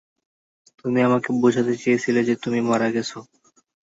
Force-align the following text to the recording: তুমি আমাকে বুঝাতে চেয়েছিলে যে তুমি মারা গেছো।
তুমি 0.79 0.99
আমাকে 1.01 1.29
বুঝাতে 1.41 1.73
চেয়েছিলে 1.77 2.21
যে 2.23 2.35
তুমি 2.43 2.59
মারা 2.69 2.87
গেছো। 2.95 3.17